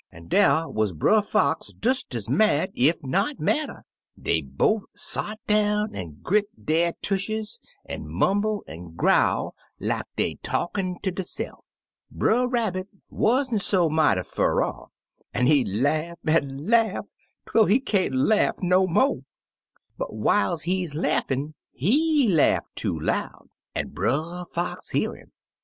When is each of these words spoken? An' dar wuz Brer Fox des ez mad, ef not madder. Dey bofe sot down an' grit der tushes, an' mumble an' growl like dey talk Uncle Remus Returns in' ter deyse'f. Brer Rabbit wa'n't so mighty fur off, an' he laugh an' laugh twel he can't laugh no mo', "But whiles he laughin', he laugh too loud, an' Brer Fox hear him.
An' 0.11 0.29
dar 0.29 0.67
wuz 0.67 0.93
Brer 0.93 1.21
Fox 1.21 1.73
des 1.73 1.99
ez 2.15 2.27
mad, 2.27 2.71
ef 2.75 3.03
not 3.03 3.39
madder. 3.39 3.83
Dey 4.19 4.41
bofe 4.41 4.81
sot 4.95 5.37
down 5.45 5.93
an' 5.93 6.21
grit 6.23 6.45
der 6.59 6.93
tushes, 7.03 7.59
an' 7.85 8.07
mumble 8.07 8.63
an' 8.67 8.95
growl 8.95 9.53
like 9.79 10.05
dey 10.15 10.39
talk 10.41 10.79
Uncle 10.79 10.83
Remus 10.83 10.95
Returns 10.95 10.97
in' 10.97 11.01
ter 11.03 11.11
deyse'f. 11.53 11.59
Brer 12.09 12.47
Rabbit 12.47 12.87
wa'n't 13.11 13.61
so 13.61 13.89
mighty 13.91 14.23
fur 14.23 14.63
off, 14.63 14.97
an' 15.35 15.45
he 15.45 15.63
laugh 15.63 16.17
an' 16.25 16.65
laugh 16.65 17.05
twel 17.45 17.65
he 17.65 17.79
can't 17.79 18.15
laugh 18.15 18.55
no 18.59 18.87
mo', 18.87 19.21
"But 19.99 20.15
whiles 20.15 20.63
he 20.63 20.87
laughin', 20.87 21.53
he 21.73 22.27
laugh 22.27 22.63
too 22.73 22.99
loud, 22.99 23.49
an' 23.75 23.89
Brer 23.89 24.45
Fox 24.51 24.89
hear 24.89 25.15
him. 25.15 25.31